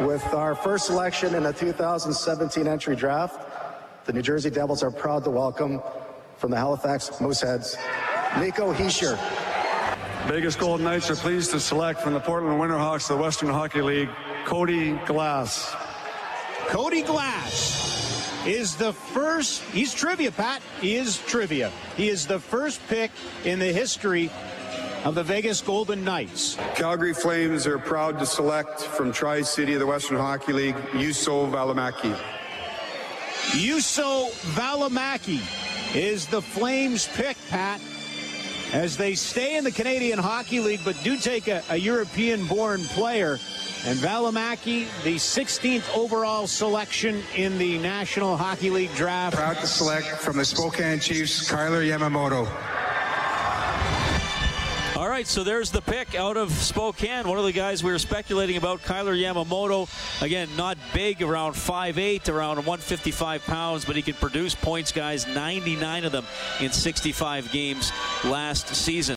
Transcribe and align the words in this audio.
With 0.00 0.24
our 0.32 0.54
first 0.54 0.86
selection 0.86 1.34
in 1.34 1.42
the 1.42 1.52
2017 1.52 2.66
entry 2.66 2.96
draft, 2.96 4.06
the 4.06 4.12
New 4.12 4.22
Jersey 4.22 4.48
Devils 4.48 4.82
are 4.82 4.90
proud 4.90 5.22
to 5.24 5.30
welcome 5.30 5.82
from 6.38 6.50
the 6.50 6.56
Halifax 6.56 7.10
Mooseheads, 7.20 7.76
Nico 8.40 8.72
Hischier. 8.72 9.18
Vegas 10.26 10.56
Golden 10.56 10.84
Knights 10.84 11.10
are 11.10 11.14
pleased 11.14 11.50
to 11.50 11.60
select 11.60 12.00
from 12.00 12.14
the 12.14 12.20
Portland 12.20 12.58
Winterhawks 12.58 13.10
of 13.10 13.18
the 13.18 13.22
Western 13.22 13.50
Hockey 13.50 13.82
League, 13.82 14.08
Cody 14.46 14.92
Glass. 15.04 15.74
Cody 16.68 17.02
Glass 17.02 18.32
is 18.46 18.74
the 18.76 18.94
first, 18.94 19.60
he's 19.64 19.92
trivia, 19.92 20.32
Pat. 20.32 20.62
He 20.80 20.96
is 20.96 21.18
trivia. 21.18 21.70
He 21.96 22.08
is 22.08 22.26
the 22.26 22.40
first 22.40 22.80
pick 22.88 23.10
in 23.44 23.58
the 23.58 23.72
history 23.72 24.30
of 25.04 25.14
the 25.14 25.22
Vegas 25.22 25.60
Golden 25.60 26.04
Knights. 26.04 26.56
Calgary 26.74 27.14
Flames 27.14 27.66
are 27.66 27.78
proud 27.78 28.18
to 28.18 28.26
select 28.26 28.80
from 28.82 29.12
Tri 29.12 29.42
City 29.42 29.74
of 29.74 29.80
the 29.80 29.86
Western 29.86 30.16
Hockey 30.16 30.52
League, 30.52 30.76
Juuso 30.92 31.50
Valimaki. 31.50 32.16
Juuso 33.50 34.30
Valimaki 34.54 35.40
is 35.94 36.26
the 36.26 36.40
Flames 36.40 37.08
pick, 37.08 37.36
Pat, 37.50 37.80
as 38.72 38.96
they 38.96 39.14
stay 39.14 39.56
in 39.56 39.64
the 39.64 39.70
Canadian 39.70 40.18
Hockey 40.18 40.60
League 40.60 40.80
but 40.84 40.96
do 41.02 41.18
take 41.18 41.48
a, 41.48 41.62
a 41.68 41.76
European 41.76 42.46
born 42.46 42.82
player. 42.84 43.38
And 43.84 43.98
Valimaki, 43.98 44.86
the 45.02 45.16
16th 45.16 45.92
overall 45.96 46.46
selection 46.46 47.20
in 47.34 47.58
the 47.58 47.78
National 47.78 48.36
Hockey 48.36 48.70
League 48.70 48.94
draft. 48.94 49.34
Proud 49.34 49.56
to 49.56 49.66
select 49.66 50.06
from 50.06 50.36
the 50.36 50.44
Spokane 50.44 51.00
Chiefs, 51.00 51.50
Kailer 51.50 51.82
Yamamoto. 51.82 52.48
Right, 55.12 55.26
so 55.26 55.44
there's 55.44 55.70
the 55.70 55.82
pick 55.82 56.14
out 56.14 56.38
of 56.38 56.50
Spokane. 56.50 57.28
One 57.28 57.38
of 57.38 57.44
the 57.44 57.52
guys 57.52 57.84
we 57.84 57.92
were 57.92 57.98
speculating 57.98 58.56
about, 58.56 58.82
Kailer 58.82 59.14
Yamamoto. 59.14 59.86
Again, 60.22 60.48
not 60.56 60.78
big, 60.94 61.20
around 61.20 61.52
5'8", 61.52 62.30
around 62.30 62.56
155 62.56 63.44
pounds, 63.44 63.84
but 63.84 63.94
he 63.94 64.00
can 64.00 64.14
produce 64.14 64.54
points, 64.54 64.90
guys, 64.90 65.26
99 65.26 66.06
of 66.06 66.12
them 66.12 66.24
in 66.60 66.72
65 66.72 67.52
games 67.52 67.92
last 68.24 68.68
season. 68.68 69.10